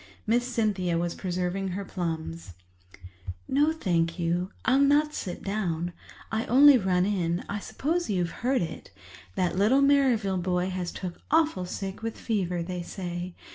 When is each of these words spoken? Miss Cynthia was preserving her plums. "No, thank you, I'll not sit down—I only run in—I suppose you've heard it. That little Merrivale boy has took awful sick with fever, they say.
Miss 0.25 0.47
Cynthia 0.51 0.97
was 0.97 1.13
preserving 1.13 1.67
her 1.69 1.85
plums. 1.85 2.53
"No, 3.47 3.71
thank 3.71 4.17
you, 4.17 4.49
I'll 4.65 4.79
not 4.79 5.13
sit 5.13 5.43
down—I 5.43 6.45
only 6.45 6.75
run 6.75 7.05
in—I 7.05 7.59
suppose 7.59 8.09
you've 8.09 8.41
heard 8.41 8.63
it. 8.63 8.89
That 9.35 9.59
little 9.59 9.83
Merrivale 9.83 10.37
boy 10.39 10.71
has 10.71 10.91
took 10.91 11.21
awful 11.29 11.65
sick 11.67 12.01
with 12.01 12.17
fever, 12.17 12.63
they 12.63 12.81
say. 12.81 13.35